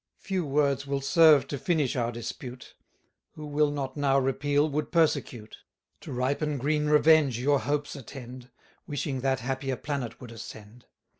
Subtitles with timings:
[0.17, 2.73] Few words will serve to finish our dispute;
[3.33, 5.57] Who will not now repeal, would persecute.
[5.99, 8.49] To ripen green revenge your hopes attend,
[8.87, 10.87] Wishing that happier planet would ascend.